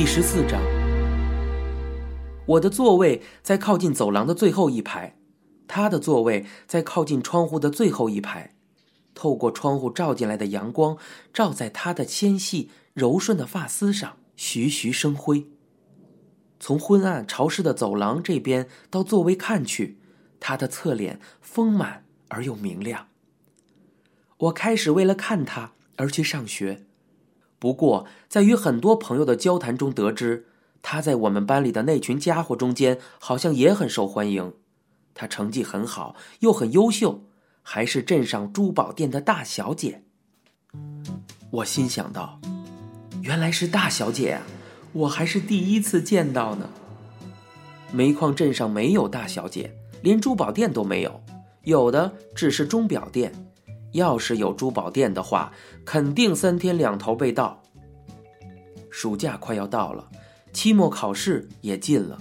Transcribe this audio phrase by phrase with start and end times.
[0.00, 0.58] 第十四章，
[2.46, 5.18] 我的座位在靠近走廊的最后一排，
[5.68, 8.54] 他的座位在靠近窗户的最后一排。
[9.14, 10.96] 透过窗户照进来的阳光，
[11.34, 15.48] 照在他的纤细柔顺的发丝上，徐徐生辉。
[16.58, 19.98] 从昏暗潮湿的走廊这边到座位看去，
[20.40, 23.08] 他的侧脸丰满而又明亮。
[24.38, 26.86] 我开始为了看他而去上学。
[27.60, 30.46] 不过，在与很多朋友的交谈中得知，
[30.80, 34.54] 他在我们班里的那群家伙中间好像也很受欢迎。
[35.12, 37.24] 他成绩很好，又很优秀，
[37.62, 40.04] 还是镇上珠宝店的大小姐。
[41.50, 42.40] 我心想到，
[43.20, 44.42] 原来是大小姐啊，
[44.94, 46.70] 我还是第一次见到呢。
[47.92, 51.20] 煤矿镇上没有大小姐，连珠宝店都没有，
[51.64, 53.49] 有的只是钟表店。
[53.92, 55.52] 要是有珠宝店的话，
[55.84, 57.62] 肯定三天两头被盗。
[58.90, 60.08] 暑假快要到了，
[60.52, 62.18] 期末考试也近了。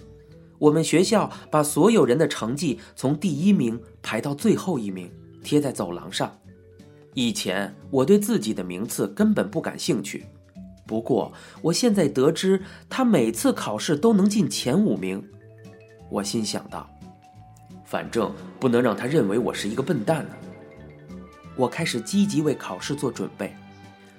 [0.59, 5.11] 我们学校把所有人的成绩从第一名排到最后一名，
[5.43, 6.31] 贴在走廊上。
[7.13, 10.25] 以前我对自己的名次根本不感兴趣，
[10.85, 15.23] 不过我现在得知他每次考试都能进前五名，
[16.09, 16.89] 我心想到：
[17.85, 20.35] 反正不能让他认为我是一个笨蛋呢。
[21.59, 23.53] 我开始积极为考试做准备，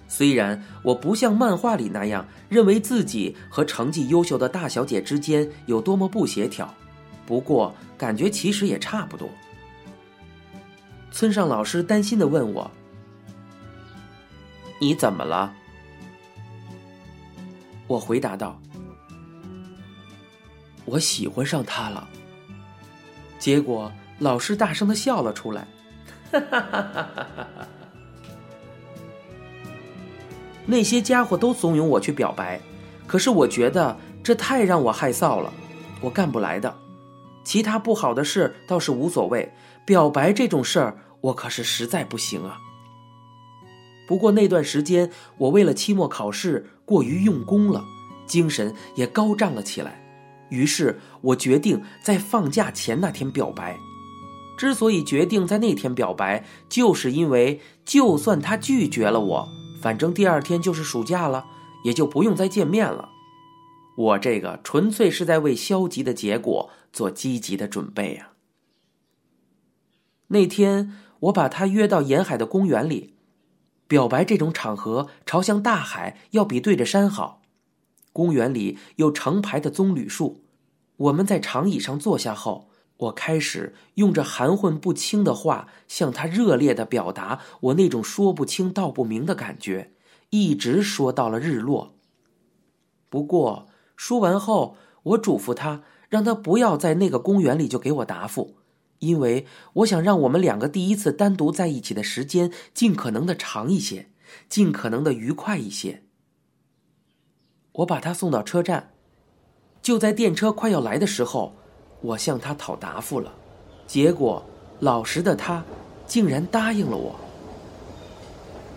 [0.07, 6.75] 虽然我不像漫画里那样认为自己和成绩优秀的大小姐之间有多么不协调，
[7.25, 9.27] 不过感觉其实也差不多。
[11.11, 12.71] 村上老师担心的问我
[14.79, 15.55] ：“你怎么了？”
[17.89, 18.61] 我回答道
[20.85, 22.07] ：“我喜欢上他了。”
[23.41, 25.67] 结果老师大声的笑了出来。
[26.31, 27.29] 哈哈哈哈哈！
[27.35, 27.67] 哈
[30.67, 32.61] 那些家伙都怂恿我去表白，
[33.07, 35.53] 可是我觉得这太让我害臊了，
[36.01, 36.73] 我干不来的。
[37.43, 39.53] 其他不好的事倒是无所谓，
[39.85, 42.59] 表白这种事儿我可是实在不行啊。
[44.07, 47.83] 不过那段时间我为了期末考试过于用功了，
[48.27, 50.01] 精神也高涨了起来，
[50.51, 53.77] 于是我决定在放假前那天表白。
[54.61, 59.49] 之所以决定在那天表白，就是因为就算他拒绝了我，
[59.81, 61.47] 反正第二天就是暑假了，
[61.83, 63.09] 也就不用再见面了。
[63.97, 68.33] 我这个纯粹是在为消极的结果做积极的准备呀。
[70.27, 73.15] 那天我把他约到沿海的公园里，
[73.89, 77.41] 表白这种场合朝向大海要比对着山好。
[78.13, 80.45] 公园里有成排的棕榈树，
[80.99, 82.70] 我们在长椅上坐下后。
[83.01, 89.93] 我开始用着含混不清的话向他热烈的表达我那种说不清道不明的感觉，
[90.29, 91.95] 一直说到了日落。
[93.09, 98.57] 不过说完后，我嘱咐他，让他不要在那个公园里就给我答复，
[98.99, 104.11] 因为我想让我们两个第一次单独在一起的时间尽可能的长一些，
[104.49, 106.03] 尽可能的愉快一些。
[107.73, 108.93] 我把他送到车站，
[109.81, 111.57] 就在电车快要来的时候。
[112.01, 113.33] 我向他讨答复了，
[113.87, 114.45] 结果
[114.81, 115.63] 老实的他
[116.07, 117.15] 竟然答应了我。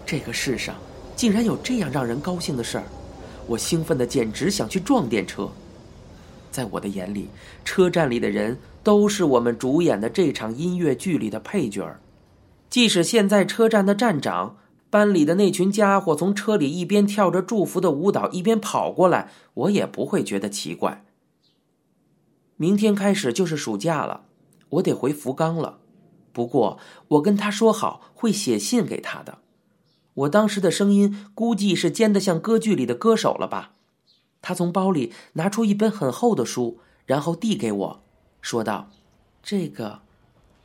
[0.05, 0.75] 这个世上
[1.15, 2.83] 竟然有这样让人高兴的事儿，
[3.47, 5.49] 我兴奋的简直想去撞电车。
[6.51, 7.29] 在我的眼里，
[7.65, 11.99] 车站里的人都是我们主演的这场音乐剧里的配角儿。
[12.69, 14.57] 即使现在车站的站长
[14.89, 21.03] 班里的那群家伙从车里一边跳着祝福的舞蹈一边跑过来，我也不会觉得奇怪。
[22.63, 24.23] 明天开始就是暑假了，
[24.69, 25.79] 我得回福冈了。
[26.31, 26.79] 不过
[27.09, 29.39] 我跟他说好会写信给他的。
[30.13, 33.73] 我当时的声音估计是尖得像歌剧里的歌手了吧？
[34.41, 38.01] 他从包里拿出一本很厚的书，然后递给我，
[38.39, 38.87] 说道
[39.43, 39.99] ：“这个，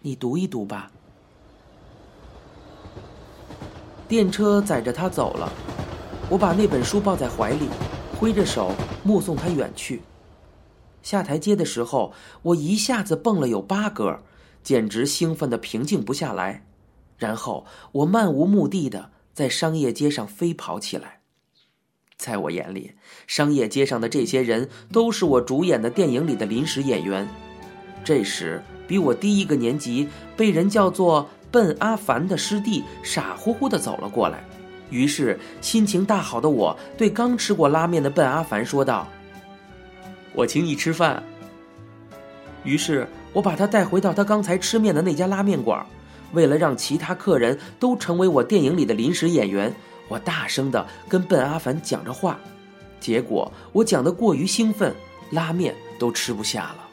[0.02, 0.92] 你读一读吧。”
[4.06, 5.52] 电车载着他走了，
[6.30, 7.68] 我把那本书抱在怀里，
[8.20, 8.70] 挥着手
[9.02, 10.00] 目送他远去。
[11.08, 12.12] 下台阶的时候，
[12.42, 14.18] 我一下子蹦了有八格，
[14.62, 16.66] 简直兴奋的平静不下来。
[17.16, 21.20] 然后我漫无目的的在商业街上飞跑起来。
[22.18, 22.92] 在我眼里，
[23.26, 27.26] 商业街上的这些人都是我主演的电影里的临时演员。
[28.04, 30.06] 这时，比我低一个年级、
[30.36, 34.44] 被人叫做笨阿凡的师弟傻乎乎的走了过来。
[34.90, 39.08] 于是，心情大好的我对刚吃过拉面的笨阿凡说道。
[40.38, 41.20] 我请你吃饭。
[42.62, 45.84] 于是我把他带回到他刚才吃面的那家拉面馆，
[46.32, 49.74] 为了让其他客人都成为我电影里的临时演员，
[50.06, 52.38] 我大声的跟笨阿凡讲着话。
[53.00, 54.94] 结果我讲的过于兴奋，
[55.32, 56.88] 拉面都吃不下了，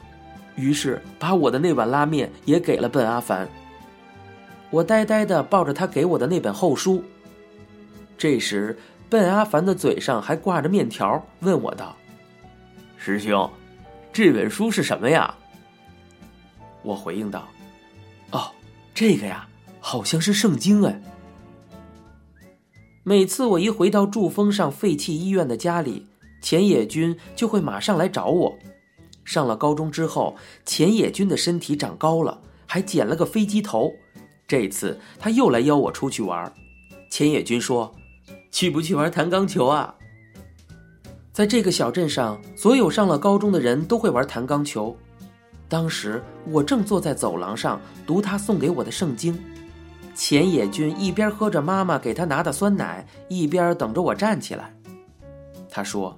[0.55, 3.47] 于是把我的那碗拉面也给了笨阿凡。
[4.71, 7.03] 我呆呆的抱着他给我的那本厚书。
[8.17, 8.75] 这时，
[9.07, 11.95] 笨阿凡的嘴上还挂着面条，问我道
[13.05, 13.47] ：“师兄，
[14.11, 15.35] 这本书是什么呀？”
[16.81, 17.47] 我回应道
[18.33, 18.49] ：“哦，
[18.95, 19.47] 这个呀，
[19.79, 20.99] 好像是圣经哎。”
[23.05, 26.07] 每次我一回到祝峰上废弃医院的家里，
[26.41, 28.57] 钱野君就会马上来找我。
[29.23, 30.35] 上了高中之后，
[30.65, 33.93] 钱野君的身体长高了，还剪了个飞机头。
[34.47, 36.51] 这次他又来邀我出去玩，
[37.11, 37.93] 千野君说
[38.49, 39.93] ：“去不去玩弹钢球啊？”
[41.35, 44.95] 在这个小镇上，所有上了高中的人都会玩弹钢球。
[45.67, 47.77] 当时我正坐在走廊上
[48.07, 49.37] 读他送给我的圣经，
[50.15, 54.73] 浅野君一边喝着妈妈给他拿的酸奶，一边等着我站起来。
[55.69, 56.17] 他说：“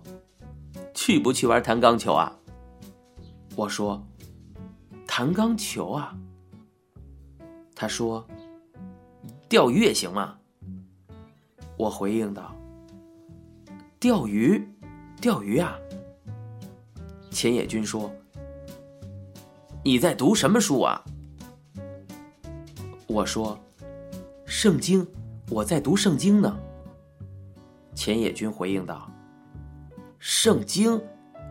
[0.94, 2.32] 去不去玩弹钢球啊？”
[3.58, 4.06] 我说
[5.08, 6.16] ：“弹钢球啊。”
[7.74, 8.24] 他说
[9.50, 10.36] ：“钓鱼也行吗？”
[11.76, 12.56] 我回应道
[14.00, 14.64] ：“钓鱼，
[15.22, 15.78] 钓鱼啊。”
[17.30, 18.12] 浅野君说
[19.84, 21.04] ：“你在读什么书啊？”
[23.08, 23.60] 我说
[24.46, 25.06] ：“圣经，
[25.50, 26.58] 我在读圣经呢。”
[27.94, 29.12] 浅野君回应道
[30.20, 31.02] ：“圣经，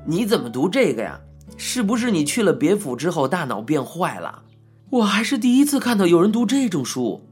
[0.04, 1.20] 你怎么读这个呀？
[1.56, 4.44] 是不是你去了别府之后大脑变坏了？”
[4.90, 7.22] 我还是第一次看到有人读这种书。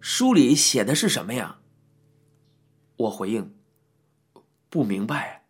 [0.00, 1.58] 书里写的是什么呀？
[2.96, 3.54] 我回应：
[4.76, 5.46] 不明白。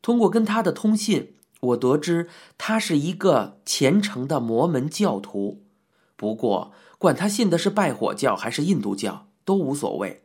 [0.00, 5.66] 通过跟他的通信，我得知他是一个虔诚的摩门教徒。
[6.16, 10.22] 不过，管他信的是拜火教还是印度教都无所谓。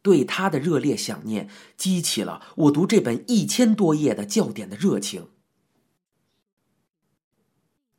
[0.00, 5.28] 对他的热烈想念，激起了我读这本一千多页的教典的热情。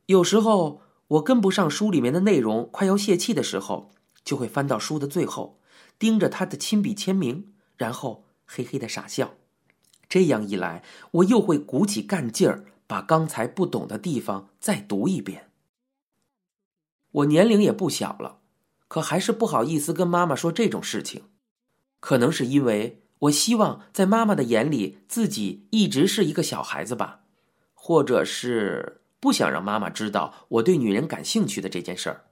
[0.07, 3.93] 有时候我跟不上书里面的内容，快要泄气的时候，
[4.23, 5.59] 就会翻到书的最后，
[5.99, 9.35] 盯着他的亲笔签名，然后嘿嘿的傻笑。
[10.09, 15.51] 这样一来，我又会鼓起干劲儿，把刚才不懂的地方再读一遍。
[17.11, 18.39] 我年龄也不小了，
[18.87, 21.25] 可还是不好意思跟妈妈说这种事情。
[21.99, 27.25] 可能是因为我希望在妈妈的眼里，自己一直是一个小孩子吧，
[27.73, 29.01] 或者是。
[29.19, 32.25] 不想让妈妈知道我对女人感兴趣的这件事儿。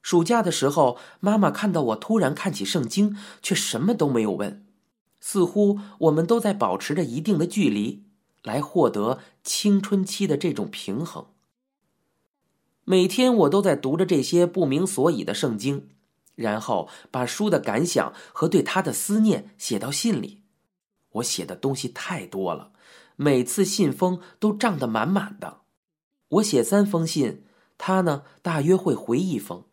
[0.00, 4.66] 暑假的时候，妈妈看到我突然看起圣经，却什么都没有问，
[5.20, 8.04] 似乎我们都在保持着一定的距离，
[8.42, 11.26] 来获得青春期的这种平衡。
[12.84, 15.90] 每天我都在读着这些不明所以的圣经，
[16.34, 20.42] 然后把书的感想和对他的思念写到信里。
[21.12, 22.72] 我写的东西太多了。
[23.16, 25.58] 每次信封都胀得满满的，
[26.28, 27.44] 我写三封信，
[27.76, 29.64] 他呢大约会回一封。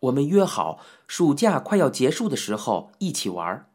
[0.00, 3.71] 我们约好暑假快要结束的时候一起玩儿。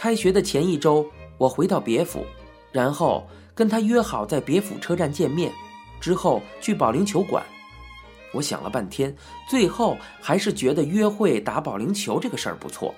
[0.00, 2.24] 开学的前一周，我回到别府，
[2.72, 5.52] 然后跟他约好在别府车站见面，
[6.00, 7.44] 之后去保龄球馆。
[8.32, 9.14] 我想了半天，
[9.46, 12.94] 最后还是觉得约会打保龄球这个事儿不错。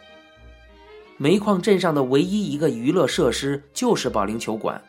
[1.16, 4.80] 煤矿镇上的唯一一个娱乐设施就是保龄球馆，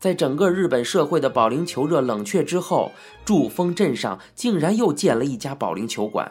[0.00, 2.90] 在整个日本社会的保龄球热冷却之后，
[3.24, 6.28] 筑丰镇上竟然又建了一家保龄球馆。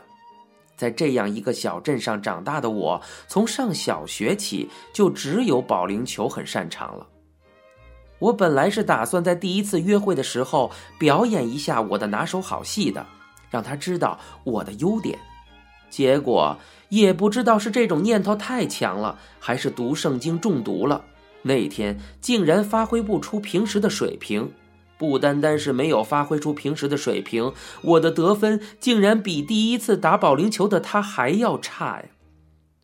[0.76, 7.08] 在这样一个小镇上长大的我，从上小学起就只有保龄球很擅长了。
[8.20, 13.06] 我本来是打算在第一次约会的时候表演一下我的拿手好戏的，
[13.50, 15.20] 让他知道我的优点。
[15.90, 16.58] 结果
[16.90, 21.04] 也不知道是这种念头太强了，还是读圣经中毒了。
[21.42, 24.50] 那天竟然发挥不出平时的水平，
[25.04, 32.06] 不单单是没有发挥出平时的水平，我的得分竟然比第一次打保龄球的他还要差呀！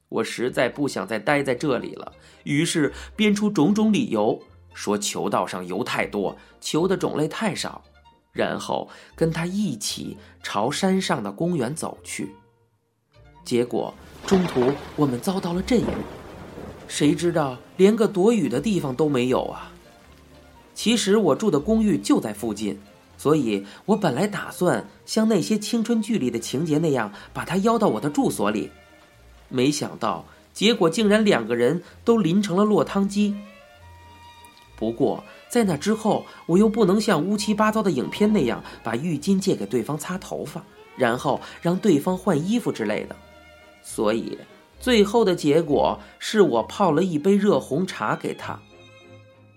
[0.10, 2.12] 我实在不想再待在这里了，
[2.44, 4.42] 于是编出种种理由，
[4.74, 7.84] 说球道上油太多，球的种类太少，
[8.34, 12.36] 然后跟他一起朝山上的公园走去。
[13.46, 13.94] 结果
[14.28, 15.86] 中途我们遭到了阵雨，
[16.90, 19.72] 谁知道连个躲雨的地方都没有啊！
[20.80, 22.80] 其实我住的公寓就在附近，
[23.18, 28.72] 所以我本来打算像那些青春剧里的情节那样把他邀到我的住所里，
[29.50, 33.36] 没想到结果竟然两个人都淋成了落汤鸡。
[34.78, 40.64] 不过在那之后，我又不能像乌七八糟的影片那样把浴巾借给对方擦头发。
[40.96, 43.16] 然后让对方换衣服之类的。
[43.84, 44.38] 所以
[44.80, 48.58] 最后的结果是我泡了一杯热红茶给他。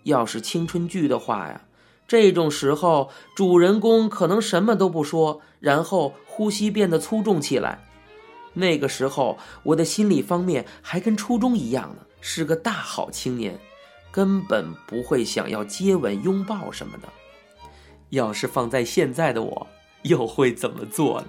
[0.04, 1.62] 要是青春剧的话呀，
[2.06, 7.84] 这种时候主人公可能什么都不说，然后呼吸变得粗重起来。
[8.54, 13.58] 那个时候我的心理方面还跟初中一样呢，是个大好青年，
[14.10, 17.08] 根本不会想要接吻、拥抱什么的。
[18.10, 19.66] 要是放在现在的我，
[20.02, 21.28] 又会怎么做呢？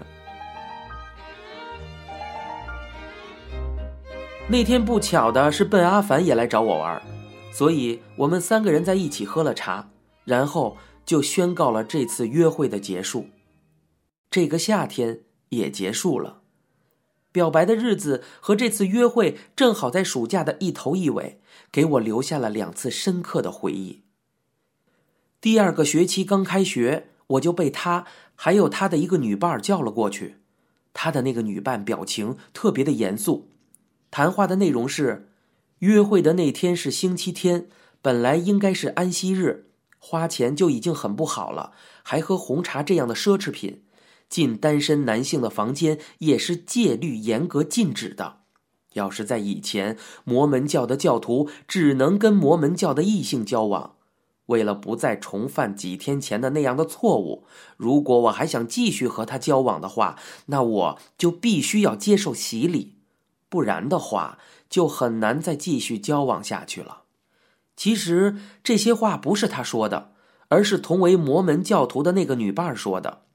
[4.50, 7.02] 那天不巧的是，笨阿凡也来找我玩，
[7.54, 9.92] 所以我们三个人在一起喝了茶，
[10.26, 13.28] 然后就宣告了这次约会的结束。
[14.32, 16.42] 这个夏天也结束了，
[17.32, 21.40] 表白的日子和这次约会正好在暑假的一头一尾，
[21.72, 24.02] 给我留下了两次深刻的回忆。
[25.40, 30.38] 第二个学期刚开学，我就被他还有他的一个女伴叫了过去，
[30.94, 33.50] 他的那个女伴表情特别的严肃。
[34.10, 35.30] 谈话的内容是：
[35.84, 37.68] 约会的那天是星期天，
[38.02, 39.66] 本来应该是安息日，
[40.00, 41.74] 花钱就已经很不好了，
[42.04, 43.84] 还喝红茶这样的奢侈品，
[44.30, 48.38] 进单身男性的房间也是戒律严格禁止的。
[48.94, 53.96] 要是在以前，摩门教的教徒只能跟摩门教的异性交往。
[54.46, 63.00] 为了不再重犯几天前的那样的错误，如果我还想继续和他交往的话，那我就必须要接受洗礼。
[63.54, 67.04] 不然的话，就很难再继续交往下去了。
[67.76, 70.14] 其实这些话不是他说的，
[70.48, 73.26] 而是同为摩门教徒的那个女伴说的。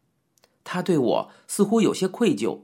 [0.65, 2.63] 他对我似乎有些愧疚，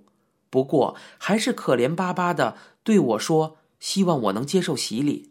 [0.51, 5.31] 不过还是可怜巴巴的对我说：“希望我能接受洗礼。”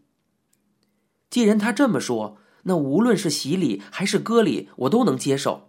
[1.30, 5.68] 既然他这么说，那无论是洗礼还是割礼，我都能接受。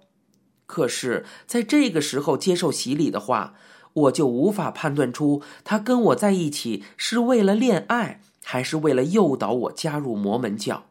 [0.67, 3.55] 可是，在这个时候接受洗礼的话，
[3.95, 10.87] 我就无法判断出他跟我在一起是为了恋爱，还是为了诱导我加入魔门教。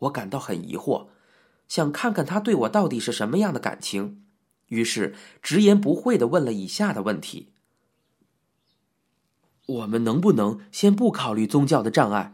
[0.00, 1.06] 我感到很疑惑，
[1.66, 4.22] 想看看他对我到底是什么样的感情，
[4.68, 7.48] 于是直言不讳的问了以下的问题：
[9.66, 12.32] 我们能不能先不考虑宗教的障碍，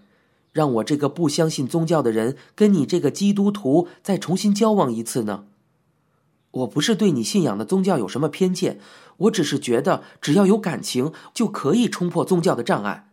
[0.53, 5.47] 让我这个不相信宗教的人跟你这个基督徒再重新交往一次呢？
[6.55, 8.79] 我不是对你信仰的宗教有什么偏见，
[9.17, 13.11] 我只是觉得只要有感情就可以冲破宗教的障碍。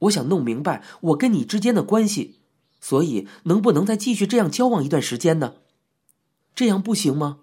[0.00, 2.40] 我想弄明白我跟你之间的关系，
[2.80, 5.54] 所以能不能再继续这样交往一段时间呢？
[6.54, 7.38] 这样不行吗？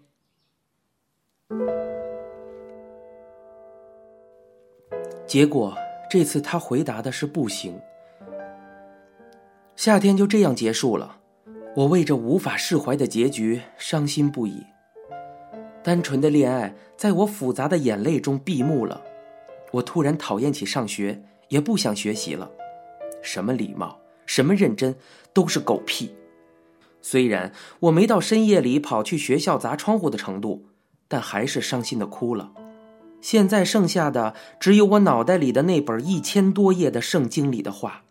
[5.26, 5.76] 结果
[6.12, 7.80] 这次他回答的是不行。
[9.76, 11.18] 夏天就这样结束了，
[11.76, 14.64] 我为这无法释怀的结局伤心不已。
[15.84, 19.02] 单纯的恋爱在我复杂的眼泪中闭幕了，
[19.72, 22.50] 我突然讨厌起上学，也不想学习了。
[23.22, 24.96] 什么礼貌，什么认真，
[25.34, 26.16] 都是狗屁。
[27.02, 30.66] 虽然我没到深夜里跑去学校砸窗户的程度，
[31.08, 32.52] 但还是伤心的哭了。
[33.22, 38.04] 现在剩下的只有我脑袋里的那本一千多页的圣经里的话。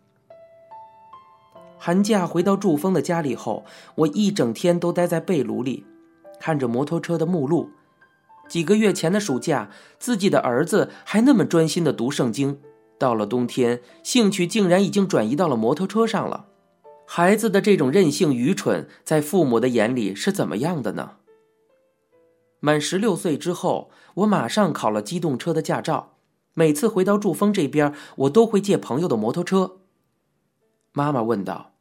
[1.77, 3.63] 寒假回到祝峰的家里后，
[3.95, 5.85] 我一整天都待在被炉里。
[6.39, 7.69] 看着摩托车的目录，
[8.47, 9.69] 几个月前的暑假，
[9.99, 12.59] 自己的儿子还那么专心的读圣经，
[12.97, 16.47] 到了冬天，兴趣竟然已经转移到了摩托车上了。
[17.05, 21.17] 孩子的这种任性愚蠢，在父母的眼里是怎么样的呢？
[22.59, 26.15] 满十六岁之后，我马上考了机动车的驾照。
[26.53, 29.77] 每次回到祝峰这边，我都会借朋友的摩托车。
[30.91, 31.71] 妈妈问道：“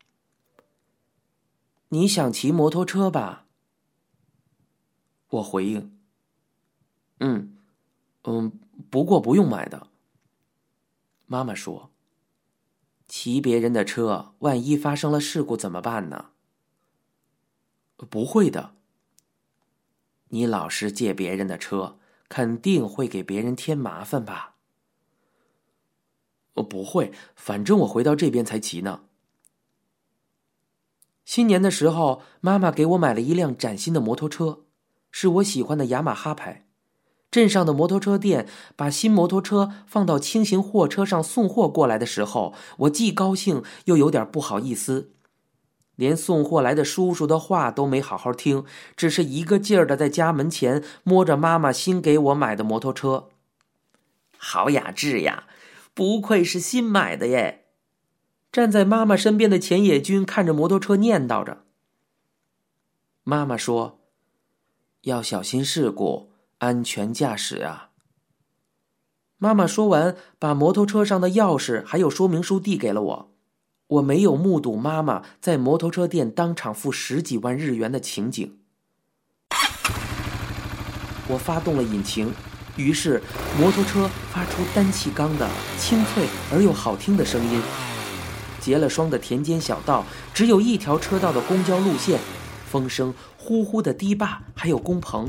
[1.90, 3.46] 你想骑摩托车吧？”
[5.30, 5.98] 我回应
[7.20, 7.56] ：“嗯，
[8.24, 8.52] 嗯，
[8.88, 9.88] 不过不用买的。”
[11.26, 11.90] 妈妈说
[13.06, 16.30] ：“骑别人的车，万一发生了事故怎么办呢
[18.08, 18.74] ？”“不会的。
[20.30, 24.54] ”“你老是借别人的车，肯定会给别人添麻烦吧
[26.54, 29.04] ？”“不会，反正我回到这边才骑呢。”
[31.24, 34.64] 新年的时候，妈妈给我买了一辆崭新的摩托车。
[35.10, 36.64] 是我喜欢的雅马哈牌。
[37.30, 45.12] 镇上的摩托车店把新摩托车放到轻型货车上送货过来的时候，我既高兴又有点不好意思。
[45.94, 48.64] 连送货来的叔叔的话都没好好听，
[48.96, 53.28] 只是一个劲儿的在家门前摸着妈妈新给我买的摩托车。
[54.38, 55.44] 好雅致呀，
[55.92, 57.66] 不愧是新买的耶！
[58.50, 61.64] 站在妈妈身边的钱野君看着摩托车念叨着。
[63.24, 63.97] 妈妈说。
[65.02, 67.90] 要小心事故，安全驾驶啊！
[69.36, 73.34] 妈妈说完，把摩托车上的钥匙还有说明书递给了我。
[73.86, 78.58] 我没有目睹妈妈在摩托车店当场付十几万日元的情景。
[81.28, 82.34] 我发动了引擎，
[82.76, 83.22] 于是
[83.56, 87.62] 摩托车发出单气缸的清脆而又好听的声音。
[88.60, 92.20] 结了霜的田间小道，只有一条车道的公交路线，
[92.68, 95.28] 风声呼呼的堤坝，还有工棚。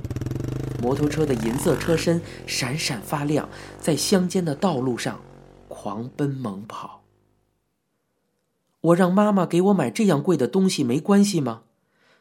[0.81, 3.47] 摩托车的银色车身闪闪发亮，
[3.79, 5.19] 在乡间的道路上
[5.67, 7.01] 狂奔猛跑。
[8.81, 11.63] 我让妈妈给我买这样贵的东西没关系吗？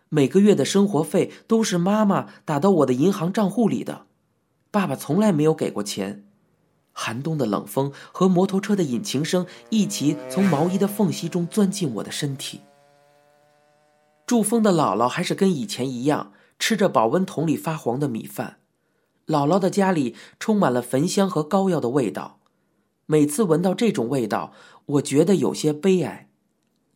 [0.09, 4.07] 每个月的生活费都是妈妈打到我的银行账户里的，
[4.71, 6.25] 爸爸从来没有给过钱。
[6.93, 12.63] 寒冬的冷风和摩托车的引擎声一起从毛衣的缝隙中钻进我的身体。
[14.28, 18.58] 祝峰的姥姥还是跟以前一样吃着保温桶里发黄的米饭，
[19.26, 22.38] 姥姥的家里充满了焚香和膏药的味道。
[23.06, 24.52] 每次闻到这种味道，
[24.85, 26.28] 我觉得有些悲哀。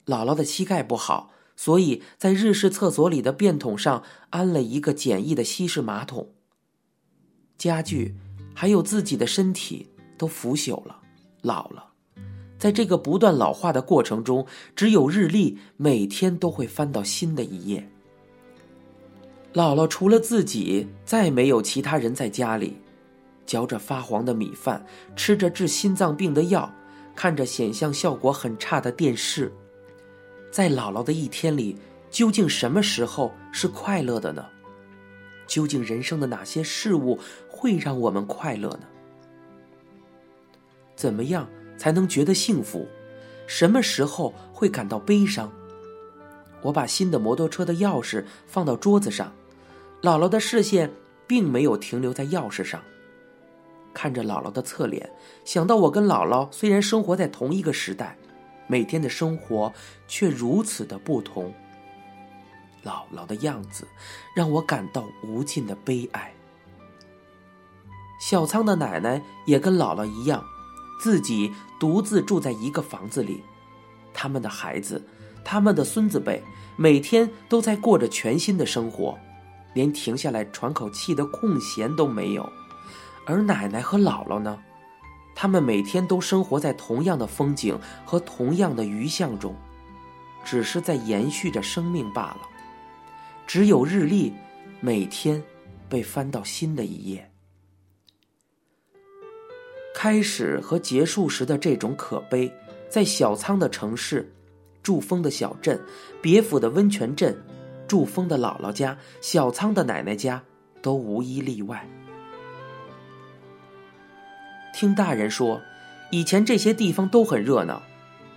[0.04, 6.34] 姥姥的膝盖不好，所以在日式厕所里的便桶上安了一个简易的西式马桶。
[7.56, 8.14] 家具
[8.54, 10.98] 还有自己的身体都腐朽了，
[11.40, 11.91] 老了。
[12.62, 17.85] 在这个不断老化的过程中，只有日历每天都会翻到新的一页。
[19.52, 22.76] 姥姥除了自己，再没有其他人在家里，
[23.45, 26.73] 嚼着发黄的米饭，吃着治心脏病的药，
[27.16, 29.52] 看着显像效果很差的电视。
[30.52, 31.76] 在姥姥的一天里，
[32.12, 34.47] 究竟什么时候是快乐的呢？
[35.49, 38.85] 究竟人生的哪些事物会让我们快乐呢？
[40.95, 42.87] 怎么样才能觉得幸福？
[43.47, 45.50] 什么时候会感到悲伤？
[46.61, 49.32] 我把新的摩托车的钥匙放到桌子上，
[50.00, 50.91] 姥姥的视线
[51.26, 52.80] 并没有停留在钥匙上。
[53.93, 55.11] 看着姥姥的侧脸，
[55.45, 58.17] 想到我跟姥姥虽然生活在同一个时代。
[58.69, 59.71] 每天的生活
[60.08, 61.52] 却如此的不同。
[62.82, 63.87] 姥姥的样子
[64.35, 66.32] 让我感到无尽的悲哀。
[68.19, 70.43] 小仓的奶奶也跟姥姥一样，
[71.02, 73.43] 自己独自住在一个房子里。
[74.15, 75.04] 他们的孩子，
[75.45, 76.41] 他们的孙子辈，
[76.76, 79.19] 每天都在过着全新的生活，
[79.75, 82.49] 连停下来喘口气的空闲都没有。
[83.26, 84.56] 而奶奶和姥姥呢？
[85.34, 89.56] 他们每天都生活在同样的风景和同样的余像中，
[90.45, 92.43] 只是在延续着生命罢了。
[93.45, 94.32] 只有日历，
[94.80, 95.43] 每天
[95.88, 97.31] 被翻到新的一页。
[99.95, 102.52] 开始和结束时的这种可悲，
[102.89, 104.33] 在小仓的城市、
[104.83, 105.81] 祝丰的小镇、
[106.21, 107.37] 别府的温泉镇、
[107.87, 110.43] 祝丰的姥姥家、小仓的奶奶家，
[110.81, 111.87] 都无一例外。
[114.75, 115.61] 听大人说，
[116.11, 117.83] 以前这些地方都很热闹，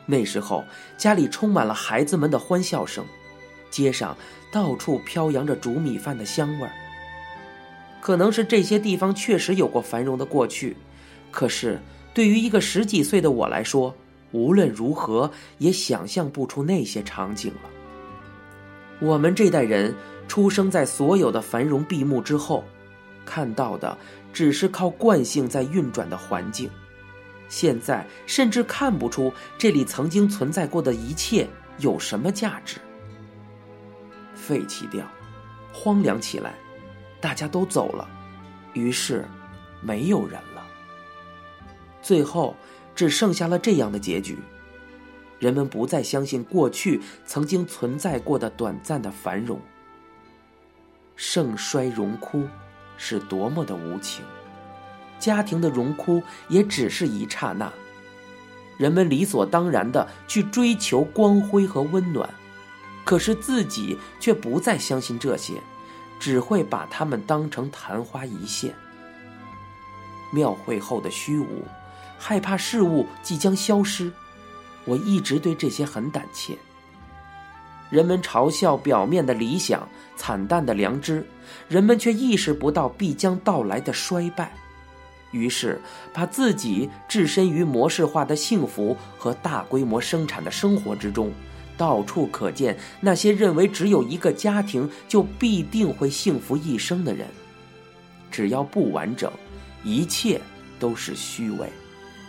[0.05, 0.63] 那时候
[0.97, 3.05] 家里充满了孩子们的欢笑声，
[3.71, 4.15] 街上
[4.51, 6.71] 到处飘扬着煮米饭的香味儿。
[8.01, 10.77] 可能是这些地方确实有过繁荣的过去，
[11.35, 11.77] 可是
[12.13, 13.93] 对于一个十几岁的我来说，
[14.31, 17.69] 无论如何也想象不出那些场景了。
[19.01, 19.93] 我们这代人
[20.29, 22.63] 出生在所有的繁荣闭幕之后，
[23.25, 23.97] 看到的。
[24.35, 26.69] 只是靠惯性在运转的环境，
[27.47, 32.75] 现在甚至看不出这里曾经存在过的一切有什么价值。
[34.33, 35.05] 废弃掉，
[35.71, 36.53] 荒凉起来，
[37.21, 38.05] 大家都走了，
[38.73, 39.23] 于是
[39.81, 40.54] 没有人了。
[42.05, 42.55] 最后
[42.93, 44.37] 只剩下了这样的结局：
[45.39, 49.59] 人们不再相信过去曾经存在过的短暂的繁荣，
[51.15, 52.43] 盛衰荣枯。
[52.97, 54.23] 是多么的无情，
[55.19, 57.69] 家庭的荣枯也只是一刹那。
[58.77, 62.29] 人们理所当然的去追求光辉和温暖，
[63.03, 65.55] 可是自己却不再相信这些，
[66.19, 68.73] 只会把它们当成昙花一现。
[70.31, 71.63] 庙会后的虚无，
[72.17, 74.11] 害怕事物即将消失，
[74.85, 76.57] 我一直对这些很胆怯。
[77.89, 81.25] 人们嘲笑表面的理想、惨淡的良知，
[81.67, 84.51] 人们却意识不到必将到来的衰败，
[85.31, 85.79] 于是
[86.11, 91.31] 把自己置身于模式化的幸福和大规模生产的生活之中。
[91.77, 97.27] 到处可见那些认为只有一个家庭就必定会幸福一生的人。
[98.31, 99.29] 只要不完整，
[99.83, 100.39] 一切
[100.79, 101.67] 都是虚伪；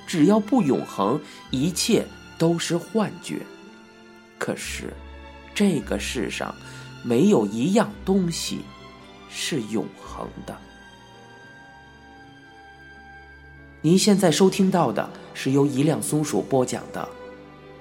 [0.07, 2.07] 只要不永恒一切
[2.39, 3.41] 都是幻觉。
[4.39, 4.93] 可是
[5.55, 6.55] 这个世上
[7.03, 8.61] 没有一样东西
[9.29, 10.57] 是永恒的。
[13.81, 17.09] 您现在收听到的是由一辆松鼠播讲的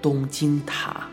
[0.01, 1.09] 东京塔。